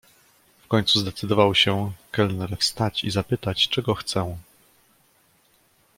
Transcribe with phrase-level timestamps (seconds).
[0.63, 4.37] "W końcu zdecydował się kelner wstać i zapytać, czego chcę."